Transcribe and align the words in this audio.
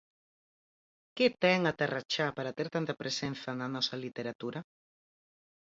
Que 1.15 1.27
ten 1.41 1.59
a 1.71 1.73
Terra 1.79 2.01
Chá 2.11 2.27
para 2.37 2.55
ter 2.57 2.67
tanta 2.75 2.99
presenza 3.01 3.49
na 3.53 3.67
nosa 3.75 3.95
literatura? 4.05 4.59